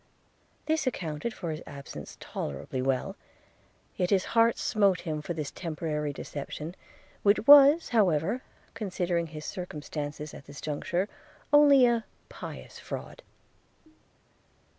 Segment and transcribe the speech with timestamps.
[0.65, 3.15] This accounted for his absence tolerably well;
[3.95, 6.75] yet his heart smote him for this temporary deception,
[7.21, 8.41] which was however,
[8.73, 11.07] considering his circumstances at this juncture,
[11.53, 13.21] only a pious fraud.